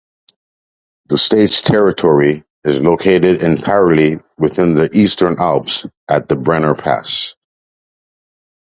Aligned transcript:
The 1.09 1.17
state's 1.19 1.61
territory 1.61 2.43
is 2.63 2.79
located 2.79 3.43
entirely 3.43 4.17
within 4.35 4.73
the 4.73 4.89
Eastern 4.97 5.37
Alps 5.37 5.85
at 6.09 6.27
the 6.27 6.35
Brenner 6.35 6.73
Pass. 6.73 7.35